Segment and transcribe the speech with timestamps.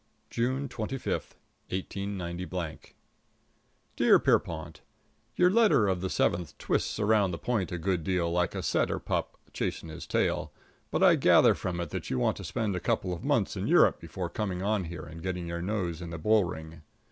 [0.09, 1.35] |++ IV June 25,
[1.69, 2.79] 189
[3.95, 4.81] Dear Pierrepont:
[5.35, 8.97] Your letter of the seventh twists around the point a good deal like a setter
[8.97, 10.51] pup chasing his tail.
[10.89, 13.67] But I gather from it that you want to spend a couple of months in
[13.67, 16.81] Europe before coming on here and getting your nose in the bull ring.